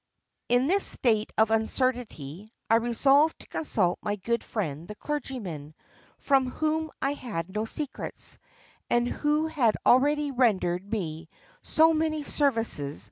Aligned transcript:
"In 0.49 0.65
this 0.65 0.83
state 0.83 1.31
of 1.37 1.51
uncertainty, 1.51 2.49
I 2.71 2.77
resolved 2.77 3.37
to 3.39 3.47
consult 3.47 3.99
my 4.01 4.15
good 4.15 4.43
friend 4.43 4.87
the 4.87 4.95
clergyman, 4.95 5.75
from 6.17 6.49
whom 6.49 6.89
I 7.03 7.13
had 7.13 7.49
no 7.53 7.65
secrets, 7.65 8.39
and 8.89 9.07
who 9.07 9.45
had 9.45 9.77
already 9.85 10.31
rendered 10.31 10.91
me 10.91 11.29
so 11.61 11.93
many 11.93 12.23
services. 12.23 12.99